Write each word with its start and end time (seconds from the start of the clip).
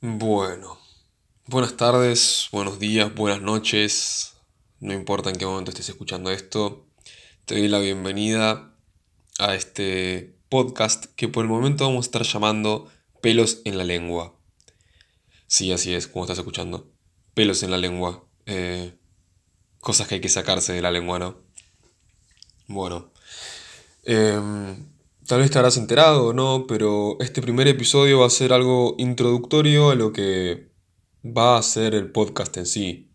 Bueno, 0.00 0.78
buenas 1.46 1.76
tardes, 1.76 2.50
buenos 2.52 2.78
días, 2.78 3.12
buenas 3.12 3.42
noches, 3.42 4.34
no 4.78 4.92
importa 4.94 5.28
en 5.28 5.34
qué 5.34 5.44
momento 5.44 5.72
estés 5.72 5.88
escuchando 5.88 6.30
esto, 6.30 6.86
te 7.46 7.58
doy 7.58 7.66
la 7.66 7.80
bienvenida 7.80 8.76
a 9.40 9.56
este 9.56 10.36
podcast 10.50 11.06
que 11.16 11.26
por 11.26 11.44
el 11.44 11.50
momento 11.50 11.84
vamos 11.84 12.04
a 12.04 12.06
estar 12.06 12.22
llamando 12.22 12.88
Pelos 13.20 13.60
en 13.64 13.76
la 13.76 13.82
lengua. 13.82 14.36
Sí, 15.48 15.72
así 15.72 15.92
es, 15.92 16.06
como 16.06 16.26
estás 16.26 16.38
escuchando, 16.38 16.88
pelos 17.34 17.64
en 17.64 17.72
la 17.72 17.78
lengua, 17.78 18.24
eh, 18.46 18.96
cosas 19.80 20.06
que 20.06 20.14
hay 20.14 20.20
que 20.20 20.28
sacarse 20.28 20.74
de 20.74 20.82
la 20.82 20.92
lengua, 20.92 21.18
¿no? 21.18 21.38
Bueno, 22.68 23.10
em, 24.04 24.76
tal 25.28 25.40
vez 25.40 25.50
te 25.50 25.58
habrás 25.58 25.76
enterado 25.76 26.28
o 26.28 26.32
no, 26.32 26.64
pero 26.66 27.18
este 27.20 27.42
primer 27.42 27.68
episodio 27.68 28.20
va 28.20 28.26
a 28.26 28.30
ser 28.30 28.50
algo 28.50 28.94
introductorio 28.96 29.90
a 29.90 29.94
lo 29.94 30.10
que 30.10 30.72
va 31.22 31.58
a 31.58 31.62
ser 31.62 31.94
el 31.94 32.10
podcast 32.10 32.56
en 32.56 32.64
sí. 32.64 33.12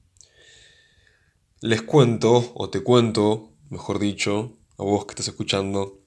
Les 1.59 1.81
cuento, 1.81 2.52
o 2.53 2.70
te 2.70 2.84
cuento, 2.84 3.49
mejor 3.72 3.98
dicho, 3.98 4.59
a 4.77 4.84
vos 4.84 5.05
que 5.05 5.13
estás 5.13 5.30
escuchando, 5.30 6.03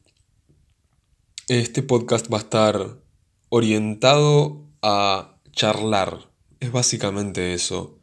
este 1.49 1.83
podcast 1.83 2.33
va 2.33 2.39
a 2.39 2.43
estar 2.43 3.03
orientado 3.49 4.65
a 4.83 5.41
charlar. 5.51 6.31
Es 6.61 6.71
básicamente 6.71 7.53
eso. 7.53 7.99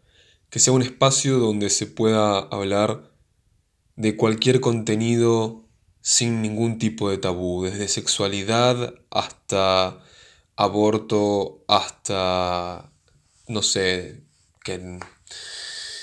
Que 0.49 0.59
sea 0.59 0.73
un 0.73 0.81
espacio 0.81 1.39
donde 1.39 1.69
se 1.69 1.87
pueda 1.87 2.39
hablar 2.39 3.13
de 3.95 4.17
cualquier 4.17 4.59
contenido 4.59 5.62
sin 6.03 6.41
ningún 6.41 6.77
tipo 6.79 7.09
de 7.09 7.17
tabú, 7.17 7.63
desde 7.63 7.87
sexualidad 7.87 8.93
hasta 9.09 10.03
aborto, 10.57 11.63
hasta, 11.69 12.91
no 13.47 13.61
sé, 13.61 14.25
que 14.65 14.99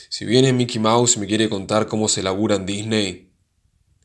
si 0.09 0.25
viene 0.25 0.55
Mickey 0.55 0.81
Mouse 0.81 1.17
y 1.17 1.21
me 1.21 1.27
quiere 1.27 1.51
contar 1.51 1.87
cómo 1.87 2.09
se 2.09 2.23
labura 2.23 2.57
en 2.57 2.65
Disney, 2.65 3.31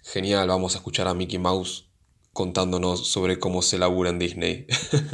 genial, 0.03 0.49
vamos 0.49 0.75
a 0.75 0.79
escuchar 0.79 1.07
a 1.07 1.13
Mickey 1.13 1.39
Mouse 1.39 1.87
contándonos 2.33 3.07
sobre 3.07 3.39
cómo 3.39 3.61
se 3.61 3.77
labura 3.77 4.09
en 4.09 4.19
Disney. 4.19 4.67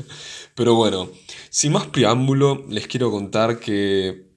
Pero 0.56 0.74
bueno, 0.74 1.12
sin 1.52 1.74
más 1.74 1.86
preámbulo, 1.86 2.66
les 2.70 2.88
quiero 2.88 3.12
contar 3.12 3.59
que 3.59 4.32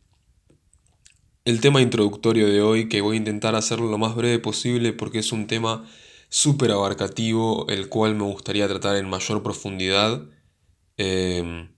el 1.46 1.60
tema 1.62 1.80
introductorio 1.80 2.46
de 2.46 2.60
hoy, 2.60 2.90
que 2.90 3.00
voy 3.00 3.16
a 3.16 3.18
intentar 3.18 3.54
hacerlo 3.54 3.90
lo 3.90 3.96
más 3.96 4.14
breve 4.14 4.38
posible 4.40 4.92
porque 4.92 5.20
es 5.20 5.32
un 5.32 5.46
tema 5.46 5.88
súper 6.34 6.72
abarcativo, 6.72 7.64
el 7.68 7.88
cual 7.88 8.16
me 8.16 8.24
gustaría 8.24 8.66
tratar 8.66 8.96
en 8.96 9.08
mayor 9.08 9.44
profundidad, 9.44 10.20
eh, 10.96 11.68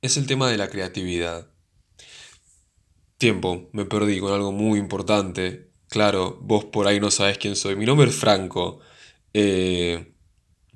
es 0.00 0.16
el 0.16 0.26
tema 0.26 0.48
de 0.48 0.56
la 0.56 0.70
creatividad. 0.70 1.50
Tiempo, 3.18 3.68
me 3.72 3.84
perdí 3.84 4.18
con 4.18 4.32
algo 4.32 4.50
muy 4.50 4.78
importante. 4.78 5.72
Claro, 5.90 6.38
vos 6.40 6.64
por 6.64 6.86
ahí 6.86 7.00
no 7.00 7.10
sabés 7.10 7.36
quién 7.36 7.54
soy. 7.54 7.76
Mi 7.76 7.84
nombre 7.84 8.08
es 8.08 8.16
Franco. 8.16 8.80
Eh, 9.34 10.14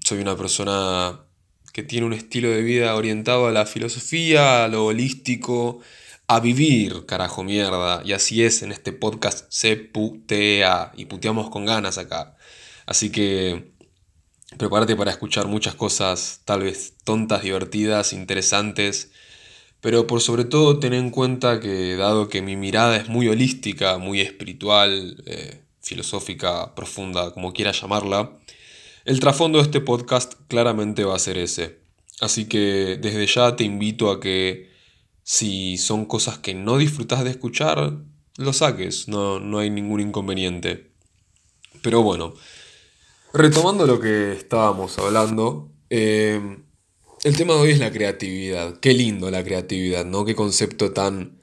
soy 0.04 0.18
una 0.18 0.36
persona 0.36 1.24
que 1.72 1.84
tiene 1.84 2.06
un 2.06 2.12
estilo 2.12 2.50
de 2.50 2.60
vida 2.60 2.94
orientado 2.96 3.46
a 3.46 3.50
la 3.50 3.64
filosofía, 3.64 4.64
a 4.64 4.68
lo 4.68 4.84
holístico, 4.84 5.80
a 6.26 6.40
vivir, 6.40 7.06
carajo 7.06 7.44
mierda. 7.44 8.02
Y 8.04 8.12
así 8.12 8.42
es, 8.42 8.62
en 8.62 8.72
este 8.72 8.92
podcast 8.92 9.46
se 9.50 9.76
putea 9.76 10.92
y 10.96 11.06
puteamos 11.06 11.50
con 11.50 11.66
ganas 11.66 11.98
acá. 11.98 12.36
Así 12.86 13.10
que 13.10 13.72
prepárate 14.58 14.96
para 14.96 15.10
escuchar 15.10 15.46
muchas 15.46 15.74
cosas 15.74 16.40
tal 16.44 16.62
vez 16.62 16.94
tontas, 17.04 17.42
divertidas, 17.42 18.12
interesantes. 18.12 19.10
Pero 19.80 20.06
por 20.06 20.20
sobre 20.22 20.44
todo 20.44 20.78
ten 20.78 20.94
en 20.94 21.10
cuenta 21.10 21.60
que 21.60 21.96
dado 21.96 22.28
que 22.28 22.40
mi 22.40 22.56
mirada 22.56 22.96
es 22.96 23.08
muy 23.08 23.28
holística, 23.28 23.98
muy 23.98 24.20
espiritual, 24.20 25.22
eh, 25.26 25.60
filosófica, 25.82 26.74
profunda, 26.74 27.32
como 27.32 27.52
quieras 27.52 27.80
llamarla, 27.80 28.38
el 29.04 29.20
trasfondo 29.20 29.58
de 29.58 29.64
este 29.64 29.80
podcast 29.82 30.34
claramente 30.48 31.04
va 31.04 31.14
a 31.14 31.18
ser 31.18 31.36
ese. 31.36 31.80
Así 32.20 32.46
que 32.46 32.98
desde 33.00 33.26
ya 33.26 33.54
te 33.56 33.64
invito 33.64 34.10
a 34.10 34.20
que 34.20 34.73
si 35.24 35.76
son 35.78 36.04
cosas 36.04 36.38
que 36.38 36.54
no 36.54 36.78
disfrutas 36.78 37.24
de 37.24 37.30
escuchar, 37.30 37.98
lo 38.36 38.52
saques, 38.52 39.08
no, 39.08 39.40
no 39.40 39.58
hay 39.58 39.70
ningún 39.70 40.00
inconveniente. 40.00 40.92
Pero 41.82 42.02
bueno, 42.02 42.34
retomando 43.32 43.86
lo 43.86 43.98
que 43.98 44.32
estábamos 44.32 44.98
hablando, 44.98 45.72
eh, 45.90 46.58
el 47.24 47.36
tema 47.36 47.54
de 47.54 47.60
hoy 47.60 47.70
es 47.70 47.78
la 47.78 47.90
creatividad. 47.90 48.78
Qué 48.80 48.92
lindo 48.92 49.30
la 49.30 49.42
creatividad, 49.42 50.04
¿no? 50.04 50.26
Qué 50.26 50.34
concepto 50.34 50.92
tan, 50.92 51.40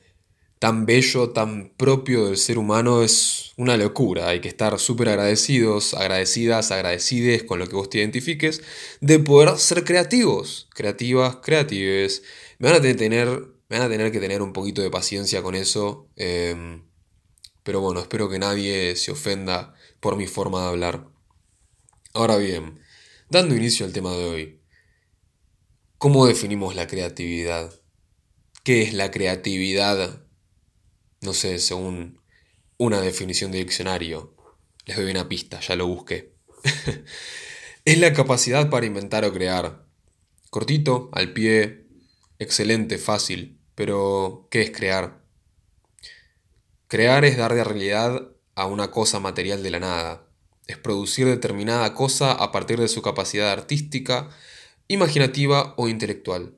tan 0.60 0.86
bello, 0.86 1.32
tan 1.32 1.74
propio 1.76 2.28
del 2.28 2.38
ser 2.38 2.60
humano. 2.60 3.02
Es 3.02 3.52
una 3.58 3.78
locura. 3.78 4.30
Hay 4.30 4.42
que 4.42 4.48
estar 4.48 4.78
súper 4.78 5.10
agradecidos, 5.10 5.96
agradecidas, 5.96 6.70
agradecides 6.72 7.44
con 7.44 7.58
lo 7.58 7.68
que 7.68 7.76
vos 7.76 7.90
te 7.90 7.98
identifiques, 7.98 8.62
de 9.00 9.18
poder 9.18 9.58
ser 9.58 9.84
creativos, 9.84 10.68
creativas, 10.76 11.38
creatives. 11.38 12.22
Me 12.60 12.70
van 12.70 12.78
a 12.78 12.82
tener, 12.82 13.48
van 13.72 13.84
a 13.84 13.90
tener 13.90 14.12
que 14.12 14.20
tener 14.20 14.42
un 14.42 14.52
poquito 14.52 14.82
de 14.82 14.92
paciencia 14.92 15.42
con 15.42 15.56
eso. 15.56 16.10
em, 16.18 16.84
pero 17.64 17.80
bueno, 17.80 18.02
espero 18.02 18.30
que 18.30 18.40
nadie 18.40 18.96
se 18.98 19.12
ofenda 19.12 19.74
por 20.00 20.18
mi 20.18 20.28
forma 20.28 20.62
de 20.62 20.68
hablar. 20.68 21.08
Ahora 22.14 22.38
bien, 22.38 22.82
dando 23.30 23.56
inicio 23.56 23.86
al 23.86 23.94
tema 23.94 24.12
de 24.12 24.26
hoy. 24.26 24.62
¿Cómo 25.98 26.26
definimos 26.26 26.76
la 26.76 26.88
creatividad? 26.88 27.74
¿Qué 28.64 28.82
es 28.82 28.94
la 28.94 29.10
creatividad? 29.12 30.26
No 31.22 31.34
sé, 31.34 31.58
según 31.60 32.20
una 32.78 33.00
definición 33.00 33.52
de 33.52 33.60
diccionario. 33.60 34.36
Les 34.86 34.98
doy 34.98 35.12
una 35.12 35.30
pista, 35.30 35.62
ya 35.62 35.76
lo 35.78 35.88
busqué. 35.88 36.36
es 37.86 37.98
la 38.00 38.12
capacidad 38.14 38.70
para 38.70 38.86
inventar 38.86 39.24
o 39.24 39.32
crear. 39.32 39.86
Cortito, 40.50 41.10
al 41.14 41.32
pie, 41.32 41.88
excelente, 42.40 42.98
fácil. 42.98 43.61
Pero, 43.76 44.48
¿qué 44.52 44.62
es 44.62 44.72
crear? 44.72 45.22
Crear 46.88 47.26
es 47.26 47.38
dar 47.38 47.54
de 47.54 47.64
realidad 47.64 48.32
a 48.56 48.66
una 48.66 48.92
cosa 48.92 49.20
material 49.20 49.64
de 49.64 49.72
la 49.72 49.80
nada. 49.80 50.28
Es 50.68 50.78
producir 50.78 51.26
determinada 51.26 51.94
cosa 51.94 52.32
a 52.34 52.52
partir 52.52 52.80
de 52.80 52.88
su 52.88 53.02
capacidad 53.02 53.52
artística, 53.52 54.30
imaginativa 54.88 55.74
o 55.78 55.88
intelectual. 55.88 56.58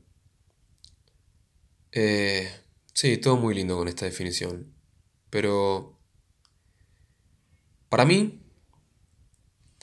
Eh, 1.91 2.51
sí, 2.93 3.17
todo 3.17 3.37
muy 3.37 3.53
lindo 3.53 3.77
con 3.77 3.87
esta 3.87 4.05
definición. 4.05 4.73
Pero 5.29 5.99
para 7.89 8.05
mí, 8.05 8.41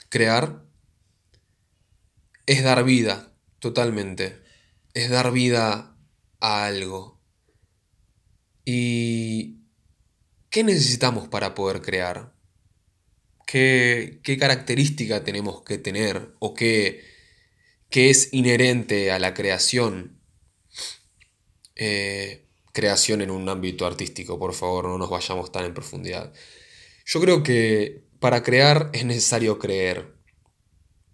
crear 0.09 0.65
es 2.45 2.61
dar 2.63 2.83
vida, 2.83 3.31
totalmente. 3.59 4.43
Es 4.93 5.09
dar 5.09 5.31
vida 5.31 5.95
a 6.41 6.65
algo. 6.65 7.20
¿Y 8.65 9.61
qué 10.49 10.63
necesitamos 10.63 11.27
para 11.27 11.55
poder 11.55 11.81
crear? 11.81 12.33
¿Qué, 13.45 14.19
qué 14.23 14.37
característica 14.37 15.23
tenemos 15.23 15.63
que 15.63 15.77
tener? 15.77 16.35
¿O 16.39 16.53
qué, 16.53 17.03
qué 17.89 18.09
es 18.09 18.33
inherente 18.33 19.11
a 19.11 19.19
la 19.19 19.33
creación? 19.33 20.21
Eh, 21.75 22.47
creación 22.73 23.21
en 23.21 23.31
un 23.31 23.49
ámbito 23.49 23.85
artístico, 23.85 24.39
por 24.39 24.53
favor, 24.53 24.85
no 24.85 24.97
nos 24.97 25.09
vayamos 25.09 25.51
tan 25.51 25.65
en 25.65 25.73
profundidad. 25.73 26.33
Yo 27.05 27.19
creo 27.19 27.43
que 27.43 28.05
para 28.19 28.43
crear 28.43 28.89
es 28.93 29.05
necesario 29.05 29.59
creer. 29.59 30.15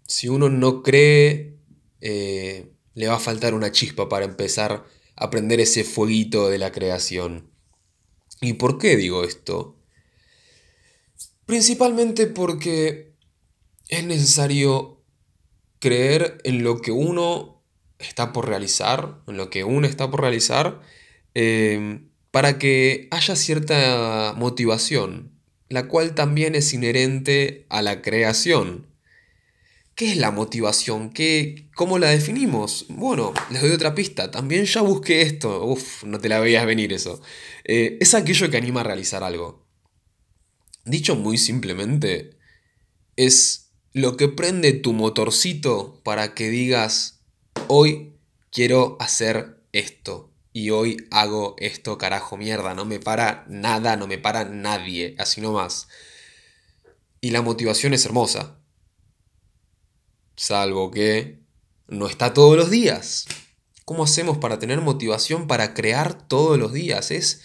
Si 0.06 0.28
uno 0.28 0.48
no 0.48 0.82
cree, 0.82 1.58
eh, 2.00 2.72
le 2.94 3.08
va 3.08 3.16
a 3.16 3.20
faltar 3.20 3.54
una 3.54 3.72
chispa 3.72 4.08
para 4.08 4.24
empezar 4.24 4.84
a 5.20 5.30
prender 5.30 5.60
ese 5.60 5.84
fueguito 5.84 6.48
de 6.48 6.58
la 6.58 6.72
creación. 6.72 7.50
¿Y 8.40 8.54
por 8.54 8.78
qué 8.78 8.96
digo 8.96 9.24
esto? 9.24 9.76
Principalmente 11.44 12.26
porque 12.26 13.14
es 13.88 14.04
necesario 14.04 15.02
creer 15.80 16.38
en 16.44 16.62
lo 16.62 16.80
que 16.80 16.92
uno 16.92 17.64
está 17.98 18.32
por 18.32 18.48
realizar, 18.48 19.22
en 19.26 19.36
lo 19.36 19.50
que 19.50 19.64
uno 19.64 19.86
está 19.86 20.10
por 20.10 20.20
realizar, 20.20 20.80
eh, 21.34 22.00
para 22.30 22.58
que 22.58 23.08
haya 23.10 23.34
cierta 23.34 24.34
motivación, 24.36 25.32
la 25.68 25.88
cual 25.88 26.14
también 26.14 26.54
es 26.54 26.72
inherente 26.74 27.66
a 27.70 27.82
la 27.82 28.02
creación. 28.02 28.87
¿Qué 29.98 30.12
es 30.12 30.16
la 30.16 30.30
motivación? 30.30 31.10
¿Qué, 31.10 31.70
¿Cómo 31.74 31.98
la 31.98 32.10
definimos? 32.10 32.86
Bueno, 32.88 33.34
les 33.50 33.60
doy 33.60 33.72
otra 33.72 33.96
pista. 33.96 34.30
También 34.30 34.64
ya 34.64 34.80
busqué 34.80 35.22
esto. 35.22 35.64
Uf, 35.64 36.04
no 36.04 36.20
te 36.20 36.28
la 36.28 36.38
veías 36.38 36.64
venir 36.66 36.92
eso. 36.92 37.20
Eh, 37.64 37.98
es 38.00 38.14
aquello 38.14 38.48
que 38.48 38.58
anima 38.58 38.82
a 38.82 38.84
realizar 38.84 39.24
algo. 39.24 39.66
Dicho 40.84 41.16
muy 41.16 41.36
simplemente, 41.36 42.38
es 43.16 43.72
lo 43.92 44.16
que 44.16 44.28
prende 44.28 44.72
tu 44.72 44.92
motorcito 44.92 46.00
para 46.04 46.32
que 46.32 46.48
digas, 46.48 47.24
hoy 47.66 48.12
quiero 48.52 48.98
hacer 49.00 49.64
esto. 49.72 50.32
Y 50.52 50.70
hoy 50.70 51.08
hago 51.10 51.56
esto, 51.58 51.98
carajo, 51.98 52.36
mierda. 52.36 52.72
No 52.72 52.84
me 52.84 53.00
para 53.00 53.44
nada, 53.48 53.96
no 53.96 54.06
me 54.06 54.18
para 54.18 54.44
nadie. 54.44 55.16
Así 55.18 55.40
nomás. 55.40 55.88
Y 57.20 57.30
la 57.30 57.42
motivación 57.42 57.94
es 57.94 58.04
hermosa. 58.04 58.57
Salvo 60.38 60.92
que 60.92 61.40
no 61.88 62.06
está 62.06 62.32
todos 62.32 62.56
los 62.56 62.70
días. 62.70 63.26
¿Cómo 63.84 64.04
hacemos 64.04 64.38
para 64.38 64.60
tener 64.60 64.80
motivación 64.80 65.48
para 65.48 65.74
crear 65.74 66.28
todos 66.28 66.56
los 66.56 66.72
días? 66.72 67.10
Es 67.10 67.42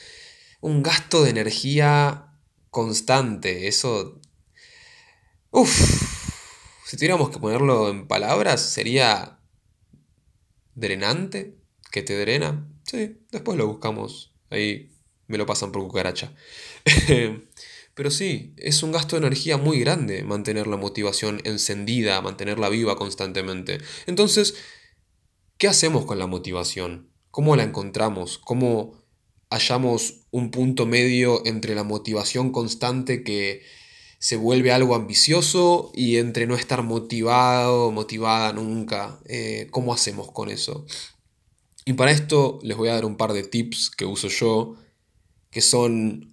un 0.62 0.84
gasto 0.84 1.24
de 1.24 1.32
energía 1.32 2.38
constante. 2.70 3.68
Eso... 3.68 4.22
Uf. 5.50 5.72
Si 6.86 6.96
tuviéramos 6.96 7.32
que 7.32 7.40
ponerlo 7.40 7.90
en 7.90 8.08
palabras, 8.08 8.62
sería 8.62 9.40
drenante, 10.76 11.58
que 11.92 12.04
te 12.04 12.16
drena. 12.20 12.70
Sí, 12.84 13.18
después 13.32 13.58
lo 13.58 13.66
buscamos. 13.66 14.36
Ahí 14.52 14.92
me 15.26 15.40
lo 15.40 15.48
pasan 15.48 15.72
por 15.72 15.82
cucaracha. 15.82 16.32
Pero 17.96 18.10
sí, 18.10 18.54
es 18.58 18.82
un 18.82 18.92
gasto 18.92 19.16
de 19.16 19.28
energía 19.28 19.58
muy 19.58 19.80
grande 19.80 20.24
mantener 20.24 20.68
la 20.68 20.78
motivación 20.78 21.42
encendida, 21.44 22.22
mantenerla 22.22 22.70
viva 22.70 22.96
constantemente. 22.96 23.80
Entonces, 24.08 24.56
¿qué 25.58 25.68
hacemos 25.68 26.06
con 26.06 26.18
la 26.18 26.26
motivación? 26.26 27.12
¿Cómo 27.30 27.56
la 27.56 27.64
encontramos? 27.64 28.40
¿Cómo 28.40 29.04
hallamos 29.52 30.26
un 30.32 30.50
punto 30.50 30.88
medio 30.88 31.46
entre 31.46 31.76
la 31.76 31.84
motivación 31.84 32.52
constante 32.52 33.24
que 33.24 33.62
se 34.18 34.38
vuelve 34.38 34.72
algo 34.72 34.96
ambicioso 34.96 35.92
y 35.94 36.18
entre 36.18 36.48
no 36.48 36.56
estar 36.56 36.82
motivado, 36.82 37.92
motivada 37.92 38.54
nunca? 38.54 39.20
Eh, 39.26 39.68
¿Cómo 39.70 39.94
hacemos 39.94 40.32
con 40.32 40.50
eso? 40.50 40.88
Y 41.86 41.94
para 41.94 42.12
esto 42.12 42.60
les 42.64 42.76
voy 42.76 42.90
a 42.90 42.94
dar 42.94 43.06
un 43.06 43.18
par 43.18 43.34
de 43.34 43.44
tips 43.44 43.92
que 43.92 44.06
uso 44.06 44.30
yo, 44.30 44.78
que 45.52 45.62
son 45.62 46.33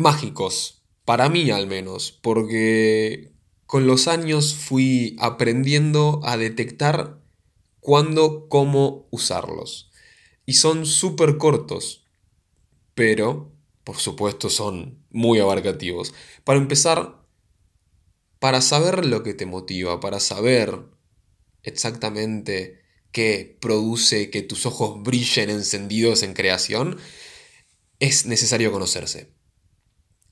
mágicos, 0.00 0.82
para 1.04 1.28
mí 1.28 1.50
al 1.50 1.66
menos, 1.66 2.10
porque 2.10 3.32
con 3.66 3.86
los 3.86 4.08
años 4.08 4.54
fui 4.54 5.16
aprendiendo 5.20 6.20
a 6.24 6.36
detectar 6.36 7.20
cuándo, 7.80 8.48
cómo 8.48 9.06
usarlos. 9.10 9.90
Y 10.46 10.54
son 10.54 10.86
súper 10.86 11.36
cortos, 11.36 12.06
pero 12.94 13.52
por 13.84 13.96
supuesto 13.96 14.50
son 14.50 15.04
muy 15.10 15.38
abarcativos. 15.38 16.14
Para 16.44 16.58
empezar, 16.58 17.22
para 18.38 18.60
saber 18.60 19.04
lo 19.04 19.22
que 19.22 19.34
te 19.34 19.46
motiva, 19.46 20.00
para 20.00 20.18
saber 20.18 20.86
exactamente 21.62 22.80
qué 23.12 23.58
produce 23.60 24.30
que 24.30 24.42
tus 24.42 24.64
ojos 24.64 25.02
brillen 25.02 25.50
encendidos 25.50 26.22
en 26.22 26.32
creación, 26.32 26.98
es 27.98 28.24
necesario 28.24 28.72
conocerse. 28.72 29.39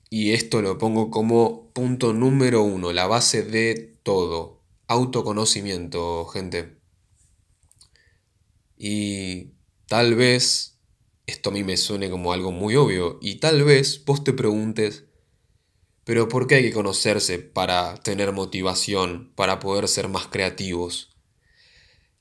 Y 0.09 0.31
esto 0.31 0.61
lo 0.61 0.77
pongo 0.77 1.11
como 1.11 1.71
punto 1.73 2.13
número 2.13 2.63
uno, 2.63 2.91
la 2.93 3.05
base 3.07 3.43
de 3.43 3.99
todo. 4.03 4.63
Autoconocimiento, 4.87 6.25
gente. 6.25 6.79
Y 8.75 9.51
tal 9.85 10.15
vez 10.15 10.79
esto 11.27 11.49
a 11.49 11.53
mí 11.53 11.63
me 11.63 11.77
suene 11.77 12.09
como 12.09 12.33
algo 12.33 12.51
muy 12.51 12.75
obvio. 12.75 13.19
Y 13.21 13.35
tal 13.35 13.63
vez 13.63 14.03
vos 14.03 14.23
te 14.23 14.33
preguntes, 14.33 15.05
pero 16.03 16.27
¿por 16.27 16.47
qué 16.47 16.55
hay 16.55 16.63
que 16.63 16.73
conocerse 16.73 17.37
para 17.37 17.95
tener 17.97 18.31
motivación, 18.31 19.31
para 19.35 19.59
poder 19.59 19.87
ser 19.87 20.07
más 20.07 20.27
creativos? 20.27 21.15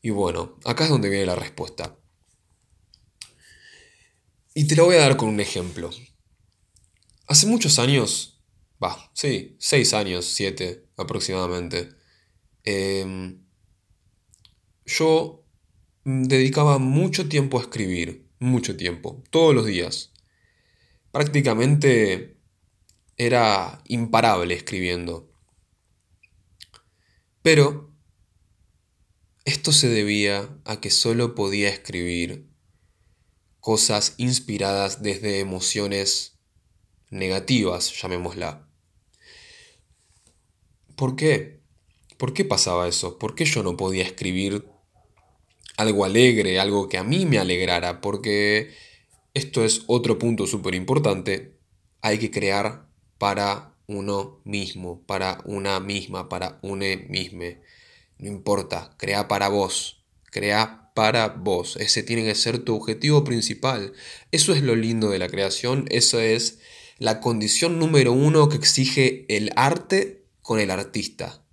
Y 0.02 0.10
bueno, 0.10 0.58
acá 0.64 0.84
es 0.84 0.90
donde 0.90 1.08
viene 1.08 1.26
la 1.26 1.36
respuesta. 1.36 1.96
Y 4.54 4.66
te 4.66 4.76
lo 4.76 4.84
voy 4.84 4.96
a 4.96 5.00
dar 5.00 5.16
con 5.16 5.28
un 5.28 5.40
ejemplo. 5.40 5.90
Hace 7.28 7.46
muchos 7.46 7.78
años, 7.78 8.40
va, 8.82 9.10
sí, 9.12 9.54
seis 9.58 9.92
años, 9.92 10.24
siete 10.24 10.88
aproximadamente, 10.96 11.90
em, 12.64 13.44
yo 14.86 15.44
dedicaba 16.04 16.78
mucho 16.78 17.28
tiempo 17.28 17.58
a 17.58 17.60
escribir, 17.60 18.30
mucho 18.38 18.78
tiempo, 18.78 19.22
todos 19.28 19.54
los 19.54 19.66
días. 19.66 20.14
Prácticamente 21.12 22.40
era 23.18 23.82
imparable 23.88 24.54
escribiendo. 24.54 25.30
Pero 27.42 27.92
esto 29.44 29.72
se 29.72 29.90
debía 29.90 30.48
a 30.64 30.80
que 30.80 30.90
solo 30.90 31.34
podía 31.34 31.68
escribir 31.68 32.48
cosas 33.60 34.14
inspiradas 34.16 35.02
desde 35.02 35.40
emociones 35.40 36.37
negativas, 37.10 38.00
llamémosla. 38.00 38.66
¿Por 40.96 41.16
qué? 41.16 41.60
¿Por 42.16 42.34
qué 42.34 42.44
pasaba 42.44 42.88
eso? 42.88 43.18
¿Por 43.18 43.34
qué 43.34 43.44
yo 43.44 43.62
no 43.62 43.76
podía 43.76 44.02
escribir 44.02 44.66
algo 45.76 46.04
alegre, 46.04 46.58
algo 46.58 46.88
que 46.88 46.98
a 46.98 47.04
mí 47.04 47.24
me 47.24 47.38
alegrara? 47.38 48.00
Porque 48.00 48.74
esto 49.34 49.64
es 49.64 49.82
otro 49.86 50.18
punto 50.18 50.46
súper 50.46 50.74
importante. 50.74 51.56
Hay 52.00 52.18
que 52.18 52.30
crear 52.30 52.88
para 53.18 53.76
uno 53.86 54.40
mismo, 54.44 55.02
para 55.06 55.40
una 55.44 55.80
misma, 55.80 56.28
para 56.28 56.58
une 56.62 56.96
misme. 57.08 57.62
No 58.18 58.28
importa, 58.28 58.94
crea 58.96 59.28
para 59.28 59.48
vos, 59.48 60.04
crea 60.24 60.90
para 60.94 61.28
vos. 61.28 61.76
Ese 61.76 62.02
tiene 62.02 62.24
que 62.24 62.34
ser 62.34 62.58
tu 62.58 62.74
objetivo 62.74 63.22
principal. 63.22 63.92
Eso 64.32 64.52
es 64.52 64.62
lo 64.62 64.74
lindo 64.74 65.10
de 65.10 65.20
la 65.20 65.28
creación, 65.28 65.86
eso 65.90 66.18
es 66.18 66.58
la 66.98 67.20
condición 67.20 67.78
número 67.78 68.12
uno 68.12 68.48
que 68.48 68.56
exige 68.56 69.24
el 69.28 69.50
arte 69.56 70.26
con 70.42 70.58
el 70.58 70.70
artista. 70.70 71.44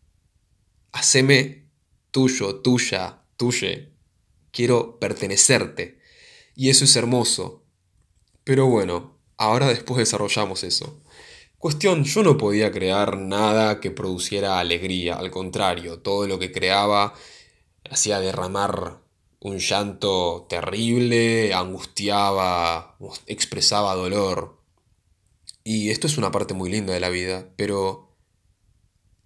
Haceme 0.91 1.69
tuyo, 2.11 2.61
tuya, 2.61 3.23
tuye. 3.37 3.91
Quiero 4.51 4.99
pertenecerte. 4.99 5.99
Y 6.55 6.69
eso 6.69 6.85
es 6.85 6.95
hermoso. 6.95 7.63
Pero 8.43 8.67
bueno, 8.67 9.17
ahora 9.37 9.67
después 9.67 9.99
desarrollamos 9.99 10.63
eso. 10.63 11.01
Cuestión, 11.57 12.03
yo 12.03 12.23
no 12.23 12.37
podía 12.37 12.71
crear 12.71 13.17
nada 13.17 13.79
que 13.79 13.91
produciera 13.91 14.59
alegría, 14.59 15.15
al 15.15 15.31
contrario, 15.31 15.99
todo 15.99 16.27
lo 16.27 16.37
que 16.37 16.51
creaba 16.51 17.13
hacía 17.89 18.19
derramar 18.19 19.01
un 19.39 19.59
llanto 19.59 20.45
terrible, 20.49 21.53
angustiaba, 21.53 22.97
expresaba 23.27 23.95
dolor. 23.95 24.61
Y 25.67 25.89
esto 25.89 26.05
es 26.05 26.19
una 26.19 26.31
parte 26.31 26.53
muy 26.53 26.69
linda 26.69 26.93
de 26.93 26.99
la 26.99 27.09
vida, 27.09 27.51
pero 27.57 28.15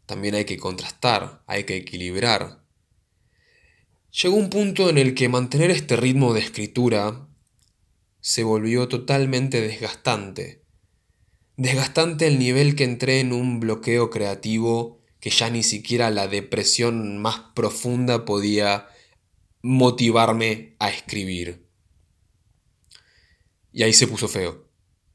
también 0.06 0.36
hay 0.36 0.46
que 0.46 0.58
contrastar, 0.58 1.44
hay 1.48 1.66
que 1.66 1.76
equilibrar. 1.76 2.64
Llegó 4.10 4.38
un 4.38 4.50
punto 4.50 4.90
en 4.90 4.98
el 4.98 5.16
que 5.16 5.28
mantener 5.28 5.70
este 5.70 5.98
ritmo 5.98 6.34
de 6.34 6.40
escritura 6.40 7.28
se 8.22 8.44
volvió 8.46 8.88
totalmente 8.88 9.60
desgastante. 9.60 10.64
Desgastante 11.58 12.28
el 12.28 12.40
nivel 12.40 12.78
que 12.78 12.86
entré 12.86 13.20
en 13.20 13.34
un 13.34 13.60
bloqueo 13.60 14.10
creativo 14.10 15.02
que 15.20 15.32
ya 15.32 15.50
ni 15.50 15.62
siquiera 15.62 16.10
la 16.10 16.30
depresión 16.30 17.18
más 17.22 17.42
profunda 17.54 18.24
podía 18.24 18.88
motivarme 19.62 20.78
a 20.80 20.90
escribir. 20.90 21.68
Y 23.74 23.84
ahí 23.84 23.92
se 23.92 24.08
puso 24.08 24.30
feo. 24.30 24.69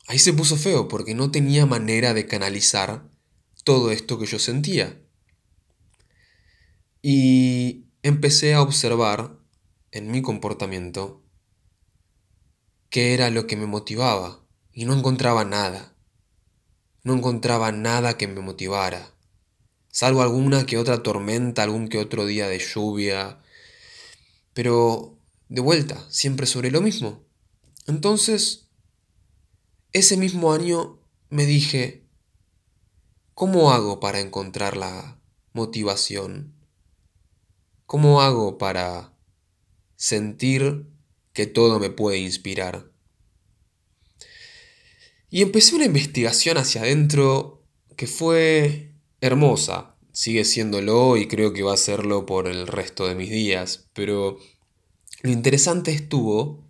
Ahí 0.06 0.18
se 0.18 0.32
puso 0.32 0.56
feo 0.56 0.88
porque 0.88 1.14
no 1.14 1.30
tenía 1.30 1.66
manera 1.66 2.12
de 2.14 2.26
canalizar 2.26 3.08
todo 3.64 3.90
esto 3.90 4.18
que 4.18 4.26
yo 4.26 4.38
sentía. 4.38 5.00
Y 7.00 7.86
empecé 8.02 8.54
a 8.54 8.62
observar 8.62 9.38
en 9.92 10.10
mi 10.10 10.20
comportamiento 10.22 11.22
qué 12.90 13.14
era 13.14 13.30
lo 13.30 13.46
que 13.46 13.56
me 13.56 13.66
motivaba 13.66 14.44
y 14.72 14.84
no 14.84 14.94
encontraba 14.94 15.44
nada. 15.44 15.94
No 17.02 17.14
encontraba 17.14 17.72
nada 17.72 18.16
que 18.16 18.26
me 18.26 18.40
motivara, 18.40 19.14
salvo 19.88 20.22
alguna 20.22 20.64
que 20.64 20.78
otra 20.78 21.02
tormenta, 21.02 21.62
algún 21.62 21.88
que 21.88 21.98
otro 21.98 22.24
día 22.24 22.48
de 22.48 22.58
lluvia, 22.58 23.38
pero 24.54 25.18
de 25.48 25.60
vuelta, 25.60 26.02
siempre 26.08 26.46
sobre 26.46 26.70
lo 26.70 26.80
mismo. 26.80 27.22
Entonces 27.86 28.63
ese 29.94 30.16
mismo 30.16 30.52
año 30.52 30.98
me 31.30 31.46
dije, 31.46 32.02
¿cómo 33.32 33.70
hago 33.70 34.00
para 34.00 34.18
encontrar 34.18 34.76
la 34.76 35.20
motivación? 35.52 36.52
¿Cómo 37.86 38.20
hago 38.20 38.58
para 38.58 39.16
sentir 39.94 40.88
que 41.32 41.46
todo 41.46 41.78
me 41.78 41.90
puede 41.90 42.18
inspirar? 42.18 42.90
Y 45.30 45.42
empecé 45.42 45.76
una 45.76 45.84
investigación 45.84 46.58
hacia 46.58 46.82
adentro 46.82 47.62
que 47.96 48.08
fue 48.08 48.92
hermosa. 49.20 49.96
Sigue 50.12 50.44
siéndolo 50.44 51.16
y 51.16 51.28
creo 51.28 51.52
que 51.52 51.62
va 51.62 51.74
a 51.74 51.76
serlo 51.76 52.26
por 52.26 52.48
el 52.48 52.66
resto 52.66 53.06
de 53.06 53.14
mis 53.14 53.30
días. 53.30 53.88
Pero 53.92 54.38
Lo 55.22 55.30
interesante 55.30 55.92
estuvo 55.92 56.63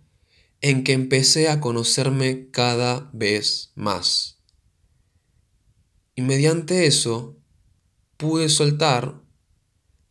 en 0.61 0.83
que 0.83 0.93
empecé 0.93 1.49
a 1.49 1.59
conocerme 1.59 2.49
cada 2.51 3.09
vez 3.13 3.71
más. 3.75 4.39
Y 6.15 6.21
mediante 6.21 6.85
eso 6.85 7.37
pude 8.17 8.49
soltar 8.49 9.21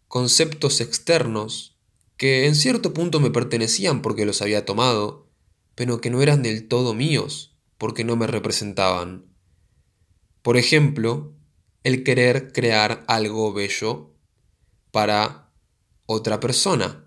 conceptos 0.08 0.80
externos 0.80 1.76
que 2.16 2.46
en 2.46 2.54
cierto 2.54 2.94
punto 2.94 3.20
me 3.20 3.30
pertenecían 3.30 4.02
porque 4.02 4.26
los 4.26 4.42
había 4.42 4.64
tomado, 4.64 5.28
pero 5.74 6.00
que 6.00 6.10
no 6.10 6.22
eran 6.22 6.42
del 6.42 6.68
todo 6.68 6.94
míos 6.94 7.56
porque 7.78 8.04
no 8.04 8.16
me 8.16 8.26
representaban. 8.26 9.26
Por 10.42 10.56
ejemplo, 10.56 11.34
el 11.82 12.04
querer 12.04 12.52
crear 12.52 13.04
algo 13.08 13.52
bello 13.52 14.14
para 14.90 15.50
otra 16.06 16.38
persona. 16.40 17.03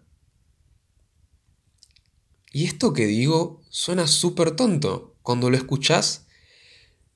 Y 2.57 2.65
esto 2.65 2.91
que 2.91 3.05
digo 3.05 3.61
suena 3.69 4.07
súper 4.07 4.55
tonto. 4.55 5.15
Cuando 5.21 5.51
lo 5.51 5.57
escuchás, 5.57 6.25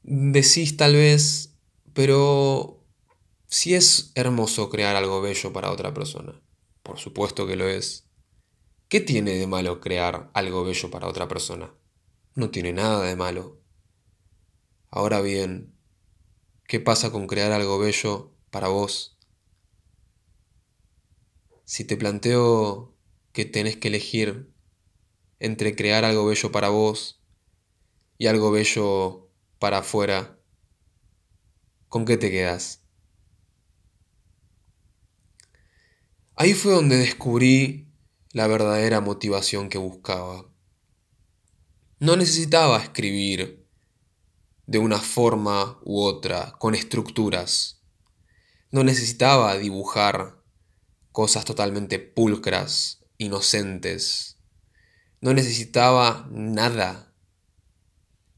decís 0.03 0.77
tal 0.77 0.93
vez, 0.93 1.55
pero 1.95 2.85
si 3.47 3.73
es 3.73 4.11
hermoso 4.13 4.69
crear 4.69 4.95
algo 4.95 5.19
bello 5.19 5.51
para 5.51 5.71
otra 5.71 5.95
persona. 5.95 6.39
Por 6.83 6.99
supuesto 6.99 7.47
que 7.47 7.55
lo 7.55 7.67
es. 7.67 8.05
¿Qué 8.87 9.01
tiene 9.01 9.31
de 9.31 9.47
malo 9.47 9.81
crear 9.81 10.29
algo 10.35 10.63
bello 10.63 10.91
para 10.91 11.07
otra 11.07 11.27
persona? 11.27 11.73
No 12.35 12.51
tiene 12.51 12.71
nada 12.71 13.03
de 13.03 13.15
malo. 13.15 13.59
Ahora 14.91 15.21
bien, 15.21 15.73
¿qué 16.67 16.79
pasa 16.79 17.11
con 17.11 17.25
crear 17.25 17.51
algo 17.51 17.79
bello 17.79 18.31
para 18.51 18.67
vos? 18.67 19.17
Si 21.65 21.83
te 21.83 21.97
planteo 21.97 22.93
que 23.31 23.45
tenés 23.45 23.77
que 23.77 23.87
elegir 23.87 24.50
entre 25.41 25.75
crear 25.75 26.05
algo 26.05 26.25
bello 26.25 26.51
para 26.51 26.69
vos 26.69 27.19
y 28.17 28.27
algo 28.27 28.51
bello 28.51 29.29
para 29.57 29.79
afuera, 29.79 30.39
¿con 31.89 32.05
qué 32.05 32.15
te 32.15 32.29
quedas? 32.29 32.83
Ahí 36.35 36.53
fue 36.53 36.73
donde 36.73 36.97
descubrí 36.97 37.91
la 38.33 38.47
verdadera 38.47 39.01
motivación 39.01 39.67
que 39.67 39.77
buscaba. 39.77 40.45
No 41.99 42.15
necesitaba 42.15 42.81
escribir 42.81 43.67
de 44.67 44.77
una 44.79 44.99
forma 44.99 45.79
u 45.83 46.01
otra, 46.01 46.53
con 46.59 46.75
estructuras. 46.75 47.81
No 48.71 48.83
necesitaba 48.83 49.57
dibujar 49.57 50.41
cosas 51.11 51.45
totalmente 51.45 51.99
pulcras, 51.99 53.03
inocentes. 53.17 54.30
No 55.21 55.33
necesitaba 55.33 56.27
nada. 56.31 57.13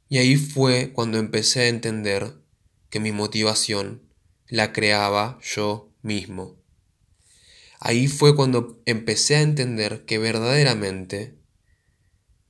Y 0.10 0.18
ahí 0.18 0.36
fue 0.36 0.92
cuando 0.94 1.18
empecé 1.18 1.62
a 1.62 1.68
entender 1.70 2.34
que 2.90 3.00
mi 3.00 3.12
motivación 3.12 4.04
la 4.48 4.74
creaba 4.74 5.40
yo 5.42 5.92
mismo. 6.02 6.58
Ahí 7.80 8.08
fue 8.08 8.36
cuando 8.36 8.82
empecé 8.86 9.38
a 9.38 9.42
entender 9.42 10.06
que 10.06 10.18
verdaderamente 10.18 11.38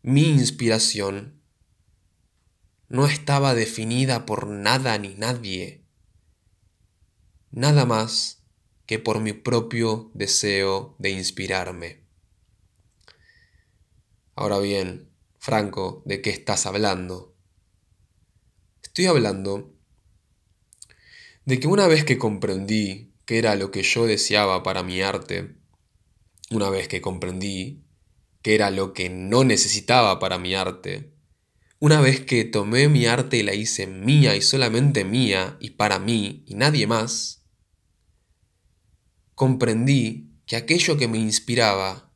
mi 0.02 0.28
inspiración 0.30 1.42
no 2.90 3.08
estaba 3.08 3.56
definida 3.56 4.26
por 4.26 4.48
nada 4.48 4.98
ni 4.98 5.16
nadie, 5.16 5.86
nada 7.52 7.86
más 7.86 8.44
que 8.86 9.00
por 9.00 9.22
mi 9.22 9.34
propio 9.34 10.12
deseo 10.14 10.96
de 11.00 11.12
inspirarme. 11.12 12.03
Ahora 14.44 14.60
bien, 14.60 15.10
Franco, 15.40 16.04
¿de 16.06 16.22
qué 16.22 16.30
estás 16.30 16.66
hablando? 16.66 17.34
Estoy 18.84 19.06
hablando 19.06 19.74
de 21.46 21.62
que 21.62 21.68
una 21.68 21.88
vez 21.88 22.04
que 22.04 22.18
comprendí 22.18 23.14
qué 23.24 23.38
era 23.38 23.56
lo 23.56 23.72
que 23.72 23.84
yo 23.84 24.06
deseaba 24.06 24.62
para 24.62 24.84
mi 24.84 25.02
arte, 25.02 25.56
una 26.52 26.70
vez 26.70 26.90
que 26.90 27.00
comprendí 27.00 27.86
qué 28.42 28.56
era 28.56 28.70
lo 28.70 28.92
que 28.92 29.10
no 29.10 29.46
necesitaba 29.46 30.20
para 30.20 30.38
mi 30.38 30.56
arte, 30.56 31.14
una 31.80 32.02
vez 32.02 32.20
que 32.20 32.44
tomé 32.44 32.90
mi 32.90 33.06
arte 33.06 33.38
y 33.38 33.44
la 33.44 33.54
hice 33.54 33.88
mía 33.88 34.36
y 34.36 34.42
solamente 34.42 35.06
mía 35.06 35.56
y 35.62 35.70
para 35.70 36.00
mí 36.00 36.44
y 36.48 36.56
nadie 36.56 36.86
más, 36.86 37.46
comprendí 39.36 40.34
que 40.46 40.58
aquello 40.58 40.98
que 40.98 41.08
me 41.08 41.18
inspiraba 41.18 42.13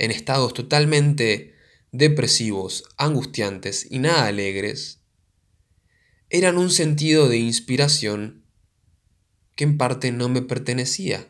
en 0.00 0.10
estados 0.10 0.54
totalmente 0.54 1.54
depresivos, 1.92 2.84
angustiantes 2.96 3.86
y 3.90 3.98
nada 3.98 4.26
alegres, 4.26 5.00
eran 6.30 6.58
un 6.58 6.70
sentido 6.70 7.28
de 7.28 7.38
inspiración 7.38 8.44
que 9.56 9.64
en 9.64 9.76
parte 9.76 10.10
no 10.10 10.28
me 10.28 10.42
pertenecía 10.42 11.28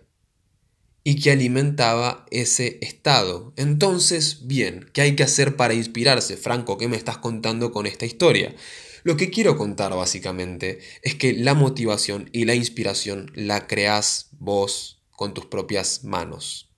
y 1.02 1.20
que 1.20 1.32
alimentaba 1.32 2.26
ese 2.30 2.78
estado. 2.82 3.52
Entonces, 3.56 4.46
bien, 4.46 4.90
¿qué 4.92 5.00
hay 5.00 5.16
que 5.16 5.24
hacer 5.24 5.56
para 5.56 5.74
inspirarse? 5.74 6.36
Franco, 6.36 6.78
¿qué 6.78 6.86
me 6.86 6.96
estás 6.96 7.18
contando 7.18 7.72
con 7.72 7.86
esta 7.86 8.06
historia? 8.06 8.54
Lo 9.02 9.16
que 9.16 9.30
quiero 9.30 9.56
contar 9.56 9.94
básicamente 9.94 10.78
es 11.02 11.14
que 11.14 11.32
la 11.32 11.54
motivación 11.54 12.28
y 12.32 12.44
la 12.44 12.54
inspiración 12.54 13.32
la 13.34 13.66
creás 13.66 14.28
vos 14.38 15.02
con 15.10 15.34
tus 15.34 15.46
propias 15.46 16.04
manos. 16.04 16.69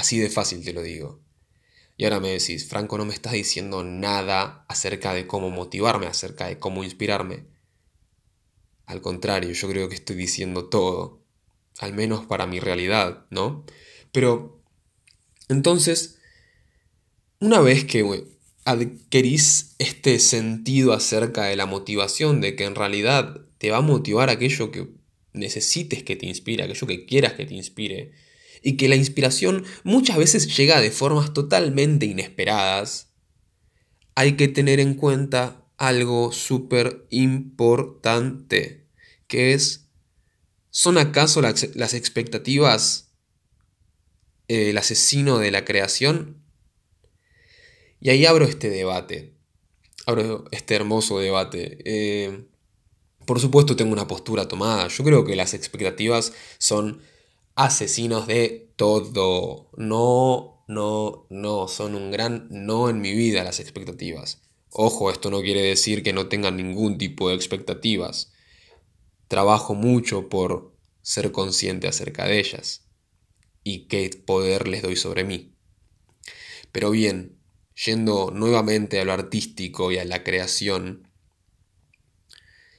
Así 0.00 0.18
de 0.18 0.30
fácil 0.30 0.64
te 0.64 0.72
lo 0.72 0.80
digo. 0.80 1.20
Y 1.98 2.04
ahora 2.04 2.20
me 2.20 2.30
decís, 2.30 2.66
Franco, 2.66 2.96
no 2.96 3.04
me 3.04 3.12
estás 3.12 3.34
diciendo 3.34 3.84
nada 3.84 4.64
acerca 4.66 5.12
de 5.12 5.26
cómo 5.26 5.50
motivarme, 5.50 6.06
acerca 6.06 6.46
de 6.46 6.58
cómo 6.58 6.84
inspirarme. 6.84 7.44
Al 8.86 9.02
contrario, 9.02 9.52
yo 9.52 9.68
creo 9.68 9.90
que 9.90 9.96
estoy 9.96 10.16
diciendo 10.16 10.70
todo, 10.70 11.22
al 11.80 11.92
menos 11.92 12.24
para 12.24 12.46
mi 12.46 12.60
realidad, 12.60 13.26
¿no? 13.28 13.66
Pero, 14.10 14.62
entonces, 15.50 16.16
una 17.38 17.60
vez 17.60 17.84
que 17.84 18.24
adquirís 18.64 19.74
este 19.78 20.18
sentido 20.18 20.94
acerca 20.94 21.44
de 21.44 21.56
la 21.56 21.66
motivación, 21.66 22.40
de 22.40 22.56
que 22.56 22.64
en 22.64 22.74
realidad 22.74 23.42
te 23.58 23.70
va 23.70 23.76
a 23.76 23.82
motivar 23.82 24.30
aquello 24.30 24.70
que 24.70 24.88
necesites 25.34 26.02
que 26.02 26.16
te 26.16 26.24
inspire, 26.24 26.64
aquello 26.64 26.86
que 26.86 27.04
quieras 27.04 27.34
que 27.34 27.44
te 27.44 27.54
inspire, 27.54 28.12
y 28.62 28.76
que 28.76 28.88
la 28.88 28.96
inspiración 28.96 29.64
muchas 29.84 30.16
veces 30.16 30.56
llega 30.56 30.80
de 30.80 30.90
formas 30.90 31.32
totalmente 31.32 32.06
inesperadas, 32.06 33.08
hay 34.14 34.36
que 34.36 34.48
tener 34.48 34.80
en 34.80 34.94
cuenta 34.94 35.64
algo 35.76 36.30
súper 36.32 37.06
importante 37.10 38.80
que 39.30 39.54
es, 39.54 39.86
¿son 40.70 40.98
acaso 40.98 41.40
las, 41.40 41.94
expectativas 41.94 43.12
el 44.48 44.76
asesino 44.76 45.38
de 45.38 45.52
la 45.52 45.64
creación? 45.64 46.42
Y 48.00 48.10
ahí 48.10 48.26
abro 48.26 48.44
este 48.44 48.68
debate, 48.68 49.34
abro 50.04 50.44
este 50.50 50.74
hermoso 50.74 51.20
debate. 51.20 51.78
Eh, 51.84 52.44
por 53.24 53.38
supuesto 53.38 53.76
tengo 53.76 53.92
una 53.92 54.08
postura 54.08 54.48
tomada, 54.48 54.88
yo 54.88 55.04
creo 55.04 55.24
que 55.24 55.36
las 55.36 55.54
expectativas 55.54 56.32
son 56.58 57.00
asesinos 57.64 58.26
de 58.26 58.72
todo. 58.76 59.70
No, 59.76 60.64
no, 60.68 61.26
no, 61.30 61.68
son 61.68 61.94
un 61.94 62.10
gran 62.10 62.48
no 62.50 62.88
en 62.88 63.00
mi 63.00 63.12
vida 63.12 63.44
las 63.44 63.60
expectativas. 63.60 64.42
Ojo, 64.72 65.10
esto 65.10 65.30
no 65.30 65.40
quiere 65.42 65.62
decir 65.62 66.02
que 66.02 66.12
no 66.12 66.28
tengan 66.28 66.56
ningún 66.56 66.98
tipo 66.98 67.28
de 67.28 67.34
expectativas 67.34 68.32
trabajo 69.30 69.76
mucho 69.76 70.28
por 70.28 70.74
ser 71.02 71.30
consciente 71.30 71.86
acerca 71.86 72.24
de 72.24 72.40
ellas 72.40 72.88
y 73.62 73.86
qué 73.86 74.10
poder 74.26 74.66
les 74.66 74.82
doy 74.82 74.96
sobre 74.96 75.22
mí. 75.22 75.54
Pero 76.72 76.90
bien, 76.90 77.38
yendo 77.84 78.32
nuevamente 78.32 78.98
a 78.98 79.04
lo 79.04 79.12
artístico 79.12 79.92
y 79.92 79.98
a 79.98 80.04
la 80.04 80.24
creación, 80.24 81.08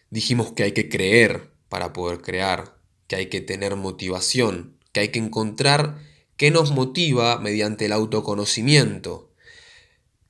dijimos 0.09 0.51
que 0.51 0.63
hay 0.63 0.73
que 0.73 0.89
creer 0.89 1.53
para 1.69 1.93
poder 1.93 2.19
crear, 2.19 2.80
que 3.11 3.17
hay 3.17 3.25
que 3.25 3.41
tener 3.41 3.75
motivación, 3.75 4.77
que 4.93 5.01
hay 5.01 5.09
que 5.09 5.19
encontrar 5.19 6.01
qué 6.37 6.49
nos 6.49 6.71
motiva 6.71 7.37
mediante 7.39 7.87
el 7.87 7.91
autoconocimiento. 7.91 9.33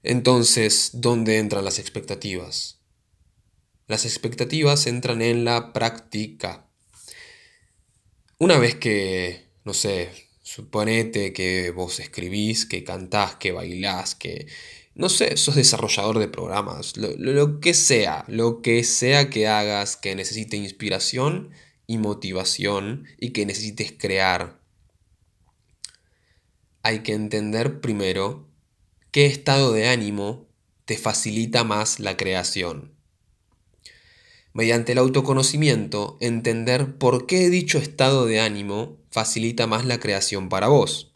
Entonces, 0.02 0.90
¿dónde 0.94 1.38
entran 1.38 1.64
las 1.64 1.78
expectativas? 1.78 2.80
Las 3.86 4.06
expectativas 4.06 4.88
entran 4.88 5.22
en 5.22 5.46
la 5.46 5.74
práctica. 5.74 6.72
Una 8.40 8.58
vez 8.58 8.74
que, 8.74 9.46
no 9.64 9.76
sé, 9.76 10.10
suponete 10.42 11.34
que 11.34 11.70
vos 11.70 12.00
escribís, 12.00 12.66
que 12.66 12.84
cantás, 12.84 13.36
que 13.36 13.52
bailás, 13.52 14.16
que, 14.16 14.48
no 14.96 15.08
sé, 15.08 15.38
sos 15.38 15.54
desarrollador 15.54 16.18
de 16.18 16.30
programas, 16.30 16.98
lo, 16.98 17.12
lo, 17.16 17.60
que 17.60 17.76
sea, 17.76 18.26
lo 18.28 18.64
que 18.64 18.84
sea 18.84 19.30
que 19.30 19.48
hagas 19.48 19.98
que 19.98 20.16
necesite 20.16 20.58
inspiración 20.58 21.52
y 21.92 21.98
motivación 21.98 23.06
y 23.20 23.32
que 23.32 23.46
necesites 23.46 23.92
crear. 23.92 24.62
hay 26.84 27.00
que 27.00 27.14
entender 27.14 27.82
primero 27.82 28.48
qué 29.12 29.26
estado 29.26 29.74
de 29.74 29.90
ánimo 29.90 30.48
te 30.86 30.98
facilita 30.98 31.66
más 31.66 32.00
la 32.00 32.16
creación. 32.16 32.94
Mediante 34.54 34.94
el 34.94 35.00
autoconocimiento, 35.00 36.18
entender 36.22 36.98
por 36.98 37.26
qué 37.26 37.50
dicho 37.50 37.78
estado 37.78 38.26
de 38.26 38.40
ánimo 38.40 38.98
facilita 39.10 39.68
más 39.68 39.86
la 39.86 40.00
creación 40.00 40.48
para 40.48 40.70
vos. 40.70 41.14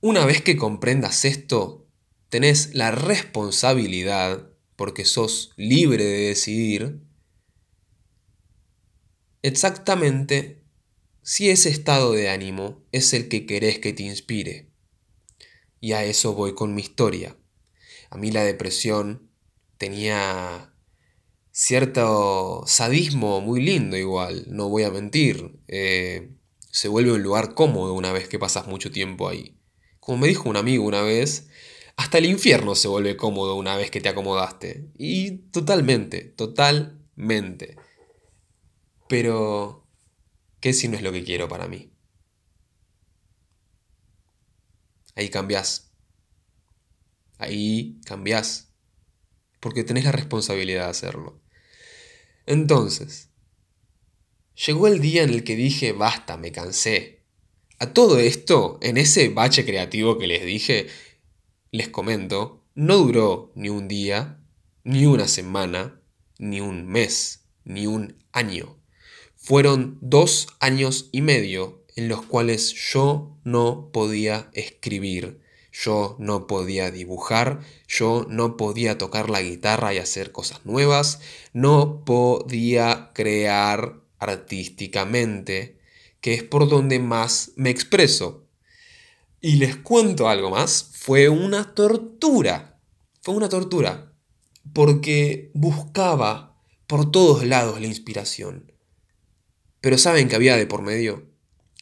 Una 0.00 0.24
vez 0.24 0.42
que 0.42 0.56
comprendas 0.56 1.24
esto, 1.24 1.86
tenés 2.28 2.74
la 2.74 2.92
responsabilidad, 2.92 4.48
porque 4.76 5.04
sos 5.04 5.52
libre 5.56 6.04
de 6.04 6.28
decidir, 6.28 7.00
exactamente 9.42 10.62
si 11.22 11.50
ese 11.50 11.68
estado 11.68 12.12
de 12.12 12.30
ánimo 12.30 12.82
es 12.92 13.12
el 13.12 13.28
que 13.28 13.46
querés 13.46 13.78
que 13.78 13.92
te 13.92 14.02
inspire. 14.02 14.70
Y 15.80 15.92
a 15.92 16.04
eso 16.04 16.34
voy 16.34 16.54
con 16.54 16.74
mi 16.74 16.82
historia. 16.82 17.36
A 18.10 18.16
mí 18.18 18.30
la 18.30 18.44
depresión 18.44 19.30
tenía 19.78 20.74
cierto 21.52 22.62
sadismo 22.66 23.40
muy 23.40 23.62
lindo 23.62 23.96
igual, 23.96 24.46
no 24.48 24.68
voy 24.68 24.82
a 24.82 24.90
mentir. 24.90 25.58
Eh, 25.68 26.30
se 26.70 26.88
vuelve 26.88 27.12
un 27.12 27.22
lugar 27.22 27.54
cómodo 27.54 27.94
una 27.94 28.12
vez 28.12 28.28
que 28.28 28.38
pasas 28.38 28.66
mucho 28.66 28.90
tiempo 28.90 29.28
ahí. 29.28 29.56
Como 29.98 30.18
me 30.18 30.28
dijo 30.28 30.48
un 30.48 30.56
amigo 30.56 30.84
una 30.84 31.02
vez, 31.02 31.48
hasta 31.96 32.18
el 32.18 32.26
infierno 32.26 32.74
se 32.74 32.88
vuelve 32.88 33.16
cómodo 33.16 33.56
una 33.56 33.76
vez 33.76 33.90
que 33.90 34.00
te 34.00 34.08
acomodaste. 34.08 34.90
Y 34.96 35.38
totalmente, 35.50 36.22
totalmente. 36.22 37.76
Pero, 39.10 39.88
¿qué 40.60 40.72
si 40.72 40.86
no 40.86 40.96
es 40.96 41.02
lo 41.02 41.10
que 41.10 41.24
quiero 41.24 41.48
para 41.48 41.66
mí? 41.66 41.92
Ahí 45.16 45.28
cambias. 45.30 45.90
Ahí 47.36 48.00
cambias. 48.04 48.72
Porque 49.58 49.82
tenés 49.82 50.04
la 50.04 50.12
responsabilidad 50.12 50.84
de 50.84 50.90
hacerlo. 50.90 51.42
Entonces, 52.46 53.30
llegó 54.54 54.86
el 54.86 55.00
día 55.00 55.24
en 55.24 55.30
el 55.30 55.42
que 55.42 55.56
dije, 55.56 55.90
basta, 55.90 56.36
me 56.36 56.52
cansé. 56.52 57.24
A 57.80 57.92
todo 57.92 58.20
esto, 58.20 58.78
en 58.80 58.96
ese 58.96 59.28
bache 59.30 59.64
creativo 59.64 60.18
que 60.18 60.28
les 60.28 60.44
dije, 60.44 60.86
les 61.72 61.88
comento, 61.88 62.64
no 62.76 62.98
duró 62.98 63.50
ni 63.56 63.70
un 63.70 63.88
día, 63.88 64.40
ni 64.84 65.06
una 65.06 65.26
semana, 65.26 66.00
ni 66.38 66.60
un 66.60 66.86
mes, 66.86 67.48
ni 67.64 67.88
un 67.88 68.22
año. 68.30 68.79
Fueron 69.42 69.96
dos 70.02 70.48
años 70.60 71.08
y 71.12 71.22
medio 71.22 71.82
en 71.96 72.08
los 72.08 72.22
cuales 72.22 72.74
yo 72.74 73.38
no 73.42 73.88
podía 73.90 74.50
escribir, 74.52 75.40
yo 75.72 76.14
no 76.18 76.46
podía 76.46 76.90
dibujar, 76.90 77.60
yo 77.88 78.26
no 78.28 78.58
podía 78.58 78.98
tocar 78.98 79.30
la 79.30 79.40
guitarra 79.40 79.94
y 79.94 79.98
hacer 79.98 80.30
cosas 80.30 80.64
nuevas, 80.66 81.20
no 81.54 82.04
podía 82.04 83.12
crear 83.14 84.00
artísticamente, 84.18 85.78
que 86.20 86.34
es 86.34 86.42
por 86.42 86.68
donde 86.68 86.98
más 86.98 87.52
me 87.56 87.70
expreso. 87.70 88.46
Y 89.40 89.56
les 89.56 89.74
cuento 89.76 90.28
algo 90.28 90.50
más, 90.50 90.90
fue 90.92 91.30
una 91.30 91.74
tortura, 91.74 92.78
fue 93.22 93.34
una 93.34 93.48
tortura, 93.48 94.12
porque 94.74 95.50
buscaba 95.54 96.58
por 96.86 97.10
todos 97.10 97.44
lados 97.46 97.80
la 97.80 97.86
inspiración. 97.86 98.69
Pero 99.80 99.98
¿saben 99.98 100.28
que 100.28 100.36
había 100.36 100.56
de 100.56 100.66
por 100.66 100.82
medio? 100.82 101.30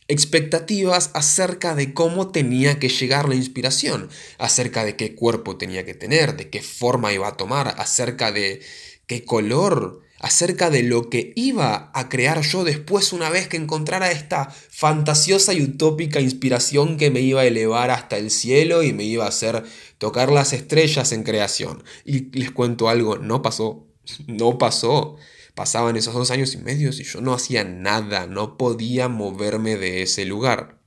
expectativas 0.08 1.10
acerca 1.12 1.74
de 1.74 1.92
cómo 1.92 2.32
tenía 2.32 2.78
que 2.78 2.88
llegar 2.88 3.28
la 3.28 3.34
inspiración, 3.34 4.08
acerca 4.38 4.84
de 4.84 4.96
qué 4.96 5.14
cuerpo 5.14 5.58
tenía 5.58 5.84
que 5.84 5.94
tener, 5.94 6.36
de 6.36 6.48
qué 6.48 6.62
forma 6.62 7.12
iba 7.12 7.28
a 7.28 7.36
tomar, 7.36 7.74
acerca 7.76 8.32
de 8.32 8.62
qué 9.06 9.24
color, 9.26 10.00
acerca 10.18 10.70
de 10.70 10.82
lo 10.82 11.10
que 11.10 11.32
iba 11.36 11.90
a 11.94 12.08
crear 12.08 12.40
yo 12.40 12.64
después 12.64 13.12
una 13.12 13.28
vez 13.30 13.48
que 13.48 13.58
encontrara 13.58 14.10
esta 14.10 14.48
fantasiosa 14.70 15.52
y 15.52 15.62
utópica 15.62 16.20
inspiración 16.20 16.96
que 16.96 17.10
me 17.10 17.20
iba 17.20 17.42
a 17.42 17.46
elevar 17.46 17.90
hasta 17.90 18.16
el 18.16 18.30
cielo 18.30 18.82
y 18.82 18.94
me 18.94 19.04
iba 19.04 19.26
a 19.26 19.28
hacer 19.28 19.62
tocar 19.98 20.32
las 20.32 20.54
estrellas 20.54 21.12
en 21.12 21.22
creación. 21.22 21.84
Y 22.04 22.36
les 22.36 22.50
cuento 22.50 22.88
algo, 22.88 23.18
no 23.18 23.42
pasó, 23.42 23.86
no 24.26 24.56
pasó. 24.56 25.16
Pasaban 25.58 25.96
esos 25.96 26.14
dos 26.14 26.30
años 26.30 26.54
y 26.54 26.58
medio 26.58 26.90
y 26.90 27.02
yo 27.02 27.20
no 27.20 27.34
hacía 27.34 27.64
nada, 27.64 28.28
no 28.28 28.56
podía 28.56 29.08
moverme 29.08 29.76
de 29.76 30.02
ese 30.02 30.24
lugar. 30.24 30.78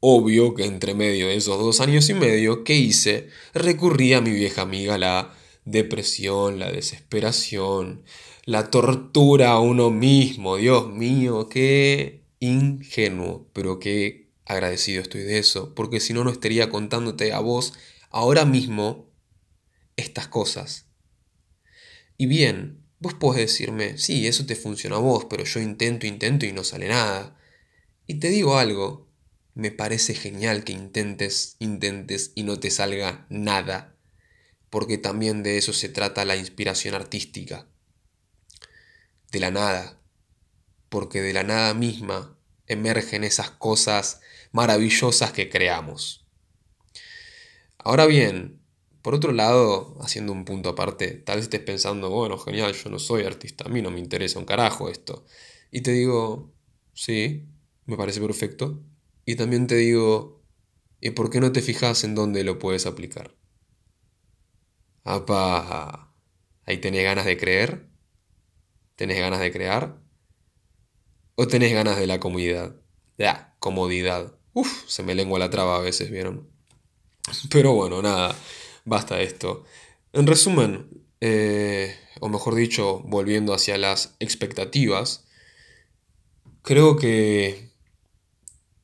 Obvio 0.00 0.56
que 0.56 0.64
entre 0.64 0.94
medio 0.94 1.28
de 1.28 1.36
esos 1.36 1.56
dos 1.56 1.80
años 1.80 2.10
y 2.10 2.14
medio, 2.14 2.64
¿qué 2.64 2.74
hice? 2.74 3.28
Recurrí 3.54 4.14
a 4.14 4.20
mi 4.20 4.32
vieja 4.32 4.62
amiga 4.62 4.98
la 4.98 5.32
depresión, 5.64 6.58
la 6.58 6.72
desesperación, 6.72 8.02
la 8.46 8.68
tortura 8.72 9.52
a 9.52 9.60
uno 9.60 9.90
mismo. 9.90 10.56
Dios 10.56 10.88
mío, 10.88 11.48
qué 11.48 12.24
ingenuo, 12.40 13.48
pero 13.52 13.78
qué 13.78 14.32
agradecido 14.44 15.02
estoy 15.02 15.22
de 15.22 15.38
eso, 15.38 15.72
porque 15.76 16.00
si 16.00 16.12
no, 16.12 16.24
no 16.24 16.30
estaría 16.30 16.68
contándote 16.68 17.32
a 17.32 17.38
vos 17.38 17.74
ahora 18.10 18.44
mismo 18.44 19.08
estas 19.96 20.26
cosas. 20.26 20.86
Y 22.18 22.26
bien, 22.26 22.85
Vos 22.98 23.14
podés 23.14 23.50
decirme, 23.50 23.98
sí, 23.98 24.26
eso 24.26 24.46
te 24.46 24.56
funciona 24.56 24.96
a 24.96 25.00
vos, 25.00 25.26
pero 25.26 25.44
yo 25.44 25.60
intento, 25.60 26.06
intento 26.06 26.46
y 26.46 26.52
no 26.52 26.64
sale 26.64 26.88
nada. 26.88 27.38
Y 28.06 28.14
te 28.14 28.28
digo 28.28 28.58
algo, 28.58 29.06
me 29.54 29.70
parece 29.70 30.14
genial 30.14 30.64
que 30.64 30.72
intentes, 30.72 31.56
intentes 31.58 32.32
y 32.34 32.42
no 32.42 32.58
te 32.58 32.70
salga 32.70 33.26
nada, 33.28 33.96
porque 34.70 34.98
también 34.98 35.42
de 35.42 35.58
eso 35.58 35.72
se 35.72 35.88
trata 35.88 36.24
la 36.24 36.36
inspiración 36.36 36.94
artística. 36.94 37.66
De 39.30 39.40
la 39.40 39.50
nada, 39.50 40.00
porque 40.88 41.20
de 41.20 41.32
la 41.32 41.42
nada 41.42 41.74
misma 41.74 42.38
emergen 42.66 43.24
esas 43.24 43.50
cosas 43.50 44.20
maravillosas 44.52 45.32
que 45.32 45.50
creamos. 45.50 46.26
Ahora 47.78 48.06
bien, 48.06 48.60
por 49.06 49.14
otro 49.14 49.30
lado, 49.30 49.96
haciendo 50.00 50.32
un 50.32 50.44
punto 50.44 50.70
aparte, 50.70 51.12
tal 51.12 51.36
vez 51.36 51.44
estés 51.44 51.60
pensando, 51.60 52.10
bueno, 52.10 52.38
genial, 52.38 52.72
yo 52.72 52.90
no 52.90 52.98
soy 52.98 53.22
artista, 53.22 53.62
a 53.64 53.68
mí 53.68 53.80
no 53.80 53.92
me 53.92 54.00
interesa 54.00 54.40
un 54.40 54.44
carajo 54.44 54.88
esto. 54.88 55.24
Y 55.70 55.82
te 55.82 55.92
digo, 55.92 56.52
sí, 56.92 57.46
me 57.84 57.96
parece 57.96 58.20
perfecto. 58.20 58.82
Y 59.24 59.36
también 59.36 59.68
te 59.68 59.76
digo, 59.76 60.42
¿y 61.00 61.10
por 61.10 61.30
qué 61.30 61.38
no 61.38 61.52
te 61.52 61.62
fijas 61.62 62.02
en 62.02 62.16
dónde 62.16 62.42
lo 62.42 62.58
puedes 62.58 62.84
aplicar? 62.84 63.36
Apa, 65.04 66.12
¿ahí 66.64 66.78
tenés 66.78 67.04
ganas 67.04 67.26
de 67.26 67.36
creer? 67.36 67.88
¿Tenés 68.96 69.20
ganas 69.20 69.38
de 69.38 69.52
crear? 69.52 70.00
¿O 71.36 71.46
tenés 71.46 71.72
ganas 71.72 71.96
de 71.96 72.08
la 72.08 72.18
comodidad? 72.18 72.74
Ya, 73.18 73.54
comodidad. 73.60 74.36
Uf, 74.52 74.88
se 74.88 75.04
me 75.04 75.14
lengua 75.14 75.38
la 75.38 75.48
traba 75.48 75.76
a 75.76 75.80
veces, 75.80 76.10
¿vieron? 76.10 76.50
Pero 77.50 77.72
bueno, 77.72 78.02
nada 78.02 78.36
basta 78.86 79.20
esto. 79.20 79.64
En 80.14 80.26
resumen, 80.26 81.04
eh, 81.20 81.94
o 82.20 82.30
mejor 82.30 82.54
dicho, 82.54 83.00
volviendo 83.00 83.52
hacia 83.52 83.76
las 83.76 84.16
expectativas, 84.18 85.26
creo 86.62 86.96
que 86.96 87.72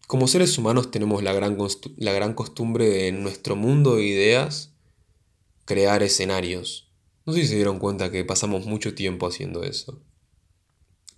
como 0.07 0.29
seres 0.29 0.59
humanos 0.59 0.91
tenemos 0.91 1.23
la 1.23 1.33
gran, 1.33 1.57
la 1.97 2.13
gran 2.13 2.35
costumbre 2.35 2.87
de 2.87 3.09
en 3.09 3.23
nuestro 3.23 3.57
mundo 3.57 3.97
de 3.97 4.05
ideas 4.05 4.75
crear 5.65 6.03
escenarios. 6.03 6.91
No 7.25 7.33
sé 7.33 7.43
si 7.43 7.49
se 7.49 7.55
dieron 7.55 7.79
cuenta 7.79 8.11
que 8.11 8.25
pasamos 8.25 8.67
mucho 8.67 8.95
tiempo 8.95 9.27
haciendo 9.27 9.63
eso. 9.63 10.03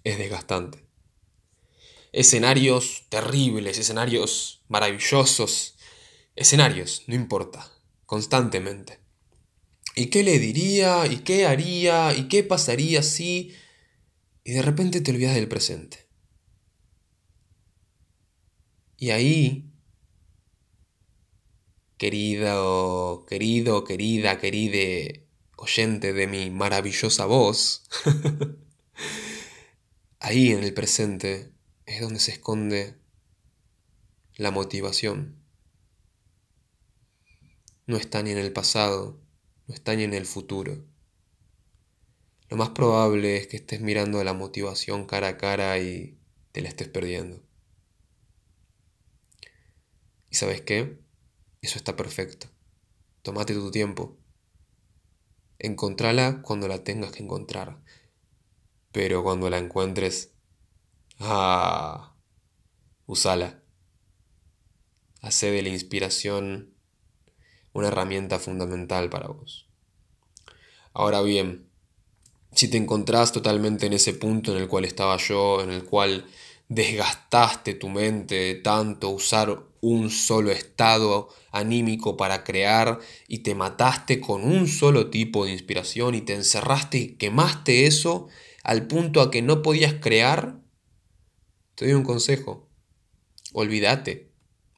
Es 0.05 0.19
desgastante. 0.19 0.85
Escenarios 2.13 3.07
terribles, 3.09 3.79
escenarios 3.79 4.63
maravillosos, 4.69 5.77
escenarios, 6.37 7.03
no 7.09 7.15
importa 7.17 7.74
constantemente. 8.15 9.01
¿Y 9.97 10.07
qué 10.07 10.23
le 10.23 10.39
diría? 10.39 11.05
¿Y 11.07 11.25
qué 11.25 11.47
haría? 11.47 12.17
¿Y 12.17 12.29
qué 12.29 12.45
pasaría 12.45 13.03
si? 13.03 13.53
Y 14.45 14.53
de 14.53 14.63
repente 14.63 15.01
te 15.01 15.11
olvidas 15.11 15.35
del 15.35 15.49
presente. 15.49 16.07
Y 18.99 19.11
ahí, 19.11 19.69
querido, 21.99 23.27
querido, 23.29 23.83
querida, 23.83 24.39
queride 24.39 25.27
oyente 25.57 26.13
de 26.13 26.29
mi 26.29 26.51
maravillosa 26.51 27.27
voz, 27.27 27.83
ahí 30.21 30.53
en 30.53 30.63
el 30.63 30.73
presente 30.73 31.51
es 31.85 32.01
donde 32.01 32.21
se 32.21 32.31
esconde 32.31 32.95
la 34.37 34.53
motivación 34.53 35.44
no 37.87 37.97
está 37.97 38.23
ni 38.23 38.31
en 38.31 38.39
el 38.39 38.53
pasado, 38.53 39.21
no 39.67 39.75
está 39.75 39.95
ni 39.95 40.05
en 40.05 40.15
el 40.15 40.27
futuro. 40.27 40.85
Lo 42.49 42.57
más 42.57 42.71
probable 42.71 43.37
es 43.37 43.47
que 43.47 43.57
estés 43.57 43.81
mirando 43.81 44.21
a 44.21 44.25
la 44.25 44.33
motivación 44.33 45.07
cara 45.07 45.29
a 45.29 45.39
cara 45.39 45.79
y 45.79 46.19
te 46.53 46.61
la 46.61 46.69
estés 46.69 46.89
perdiendo. 46.89 47.43
¿Y 50.31 50.37
sabes 50.37 50.63
qué? 50.63 50.99
Eso 51.63 51.79
está 51.79 51.97
perfecto. 51.97 52.49
Tómate 53.23 53.55
tu 53.55 53.71
tiempo. 53.71 54.19
Encontrala 55.59 56.43
cuando 56.43 56.69
la 56.69 56.85
tengas 56.85 57.13
que 57.13 57.23
encontrar. 57.23 57.83
Pero 58.93 59.23
cuando 59.23 59.49
la 59.49 59.59
encuentres, 59.59 60.35
ah, 61.21 62.17
usala. 63.07 63.63
Hace 65.23 65.51
de 65.51 65.63
la 65.63 65.71
inspiración 65.71 66.74
una 67.75 67.89
herramienta 67.89 68.39
fundamental 68.39 69.11
para 69.11 69.29
vos. 69.29 69.67
Ahora 70.95 71.21
bien, 71.21 71.67
si 72.55 72.69
te 72.69 72.79
encontrás 72.79 73.33
totalmente 73.33 73.87
en 73.87 73.93
ese 73.93 74.15
punto 74.15 74.53
en 74.53 74.63
el 74.63 74.69
cual 74.69 74.85
estaba 74.85 75.17
yo, 75.19 75.61
en 75.61 75.71
el 75.71 75.85
cual 75.85 76.25
desgastaste 76.69 77.75
tu 77.75 77.89
mente 77.89 78.37
de 78.37 78.55
tanto 78.55 79.11
usar 79.11 79.65
un 79.81 80.09
solo 80.09 80.51
estado 80.51 81.29
anímico 81.51 82.17
para 82.17 82.43
crear 82.43 83.01
y 83.29 83.41
te 83.41 83.55
mataste 83.55 84.21
con 84.21 84.45
un 84.45 84.67
solo 84.67 85.11
tipo 85.11 85.45
de 85.45 85.53
inspiración 85.53 86.15
y 86.15 86.23
te 86.23 86.35
encerraste 86.35 86.99
y 86.99 87.09
quemaste 87.17 87.87
eso 87.87 88.29
al 88.63 88.87
punto 88.87 89.21
a 89.21 89.31
que 89.31 89.43
no 89.43 89.61
podías 89.61 89.95
crear, 89.95 90.59
te 91.75 91.85
doy 91.85 91.95
un 91.95 92.03
consejo. 92.03 92.67
Olvídate. 93.53 94.31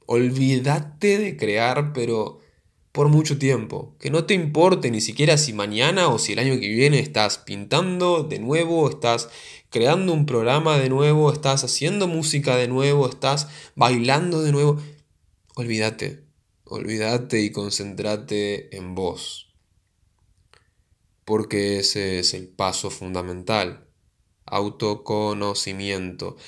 Olvídate 0.06 1.18
de 1.18 1.36
crear, 1.36 1.92
pero 1.92 2.40
por 2.96 3.10
mucho 3.10 3.36
tiempo. 3.36 3.94
Que 4.00 4.08
no 4.08 4.24
te 4.24 4.32
importe 4.32 4.90
ni 4.90 5.02
siquiera 5.02 5.36
si 5.36 5.52
mañana 5.52 6.08
o 6.08 6.18
si 6.18 6.32
el 6.32 6.38
año 6.38 6.58
que 6.58 6.70
viene 6.70 6.98
estás 6.98 7.36
pintando 7.36 8.22
de 8.22 8.38
nuevo, 8.38 8.88
estás 8.88 9.28
creando 9.68 10.14
un 10.14 10.24
programa 10.24 10.78
de 10.78 10.88
nuevo, 10.88 11.30
estás 11.30 11.62
haciendo 11.62 12.08
música 12.08 12.56
de 12.56 12.68
nuevo, 12.68 13.06
estás 13.06 13.48
bailando 13.74 14.40
de 14.40 14.50
nuevo. 14.50 14.80
Olvídate, 15.56 16.24
olvídate 16.64 17.42
y 17.42 17.52
concéntrate 17.52 18.74
en 18.74 18.94
vos. 18.94 19.52
Porque 21.26 21.80
ese 21.80 22.18
es 22.20 22.32
el 22.32 22.48
paso 22.48 22.88
fundamental. 22.88 23.90
Autoconocimiento. 24.46 26.38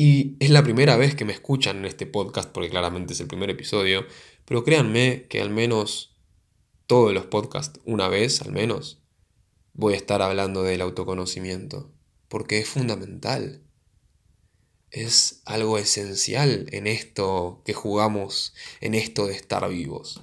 Y 0.00 0.36
es 0.38 0.50
la 0.50 0.62
primera 0.62 0.96
vez 0.96 1.16
que 1.16 1.24
me 1.24 1.32
escuchan 1.32 1.78
en 1.78 1.84
este 1.84 2.06
podcast, 2.06 2.52
porque 2.52 2.70
claramente 2.70 3.14
es 3.14 3.20
el 3.20 3.26
primer 3.26 3.50
episodio, 3.50 4.06
pero 4.44 4.62
créanme 4.62 5.26
que 5.28 5.40
al 5.40 5.50
menos 5.50 6.16
todos 6.86 7.12
los 7.12 7.26
podcasts, 7.26 7.80
una 7.84 8.06
vez 8.06 8.40
al 8.42 8.52
menos, 8.52 9.02
voy 9.72 9.94
a 9.94 9.96
estar 9.96 10.22
hablando 10.22 10.62
del 10.62 10.82
autoconocimiento, 10.82 11.90
porque 12.28 12.60
es 12.60 12.68
fundamental. 12.68 13.64
Es 14.92 15.42
algo 15.46 15.78
esencial 15.78 16.66
en 16.70 16.86
esto 16.86 17.60
que 17.64 17.74
jugamos, 17.74 18.54
en 18.80 18.94
esto 18.94 19.26
de 19.26 19.34
estar 19.34 19.68
vivos. 19.68 20.22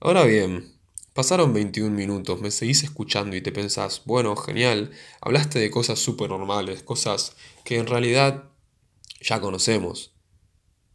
Ahora 0.00 0.24
bien, 0.24 0.72
pasaron 1.12 1.52
21 1.52 1.94
minutos, 1.94 2.40
me 2.40 2.50
seguís 2.50 2.84
escuchando 2.84 3.36
y 3.36 3.42
te 3.42 3.52
pensás, 3.52 4.00
bueno, 4.06 4.34
genial, 4.34 4.92
hablaste 5.20 5.58
de 5.58 5.70
cosas 5.70 5.98
súper 5.98 6.30
normales, 6.30 6.82
cosas 6.82 7.36
que 7.66 7.78
en 7.78 7.86
realidad 7.86 8.52
ya 9.20 9.40
conocemos. 9.40 10.14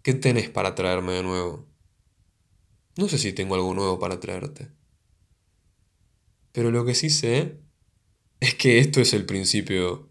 ¿Qué 0.03 0.13
tenés 0.13 0.49
para 0.49 0.73
traerme 0.73 1.12
de 1.12 1.21
nuevo? 1.21 1.67
No 2.95 3.10
sé 3.10 3.17
si 3.17 3.34
tengo 3.34 3.55
algo 3.55 3.73
nuevo 3.73 3.99
para 3.99 4.21
traerte. 4.21 4.69
Pero 6.53 6.71
lo 6.71 6.86
que 6.86 6.95
sí 6.95 7.10
sé 7.10 7.60
es 8.39 8.55
que 8.55 8.79
esto 8.79 9.01
es 9.01 9.13
el 9.13 9.25
principio 9.25 10.10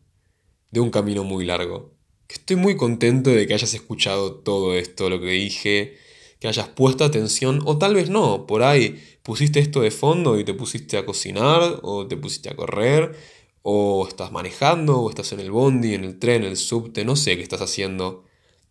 de 0.70 0.80
un 0.80 0.90
camino 0.90 1.24
muy 1.24 1.46
largo. 1.46 1.96
Estoy 2.28 2.56
muy 2.56 2.76
contento 2.76 3.30
de 3.30 3.46
que 3.46 3.54
hayas 3.54 3.72
escuchado 3.72 4.34
todo 4.34 4.74
esto, 4.74 5.08
lo 5.08 5.18
que 5.18 5.28
dije, 5.28 5.96
que 6.40 6.48
hayas 6.48 6.68
puesto 6.68 7.04
atención, 7.04 7.60
o 7.64 7.78
tal 7.78 7.94
vez 7.94 8.10
no, 8.10 8.46
por 8.46 8.62
ahí 8.62 9.02
pusiste 9.22 9.60
esto 9.60 9.80
de 9.80 9.90
fondo 9.90 10.38
y 10.38 10.44
te 10.44 10.52
pusiste 10.52 10.98
a 10.98 11.06
cocinar, 11.06 11.80
o 11.82 12.06
te 12.06 12.18
pusiste 12.18 12.50
a 12.50 12.54
correr, 12.54 13.16
o 13.62 14.06
estás 14.08 14.32
manejando, 14.32 15.00
o 15.00 15.10
estás 15.10 15.32
en 15.32 15.40
el 15.40 15.50
bondi, 15.50 15.94
en 15.94 16.04
el 16.04 16.18
tren, 16.18 16.42
en 16.42 16.50
el 16.50 16.56
subte, 16.56 17.04
no 17.04 17.16
sé 17.16 17.36
qué 17.36 17.42
estás 17.42 17.60
haciendo. 17.60 18.24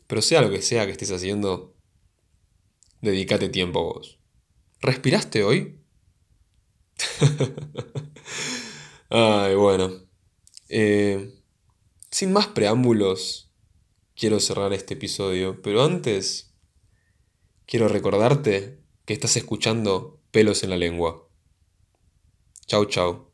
Pero 0.08 0.22
sea 0.22 0.42
lo 0.42 0.50
que 0.50 0.62
sea 0.62 0.86
que 0.86 0.92
estés 0.92 1.12
haciendo, 1.12 1.76
Dedícate 3.02 3.50
tiempo 3.50 3.84
vos. 3.84 4.20
¿Respiraste 4.82 5.44
hoy? 5.44 5.80
Ay, 9.10 9.56
bueno. 9.56 9.92
Eh, 10.68 11.34
sin 12.12 12.34
más 12.34 12.48
preámbulos, 12.48 13.52
quiero 14.16 14.40
cerrar 14.40 14.74
este 14.74 14.96
episodio, 14.96 15.62
pero 15.62 15.84
antes 15.84 16.54
quiero 17.66 17.88
recordarte 17.88 18.80
que 19.06 19.14
estás 19.14 19.38
escuchando 19.38 20.20
pelos 20.32 20.64
en 20.64 20.72
la 20.72 20.78
lengua. 20.78 21.28
Chau, 22.68 22.86
chau. 22.86 23.29